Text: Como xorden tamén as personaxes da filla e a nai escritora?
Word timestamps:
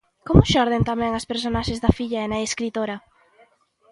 Como 0.27 0.47
xorden 0.51 0.83
tamén 0.89 1.11
as 1.13 1.27
personaxes 1.31 1.81
da 1.83 1.95
filla 1.97 2.19
e 2.19 2.23
a 2.25 2.29
nai 2.31 2.43
escritora? 2.45 2.95